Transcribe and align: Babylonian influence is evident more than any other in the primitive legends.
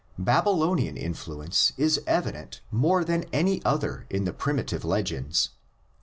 Babylonian 0.17 0.97
influence 0.97 1.73
is 1.77 2.01
evident 2.07 2.61
more 2.71 3.03
than 3.03 3.25
any 3.31 3.63
other 3.63 4.07
in 4.09 4.23
the 4.25 4.33
primitive 4.33 4.83
legends. 4.83 5.49